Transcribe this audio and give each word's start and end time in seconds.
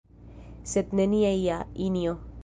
Sed 0.71 0.95
nenia 0.99 1.29
ja, 1.41 1.59
Injo! 1.89 2.17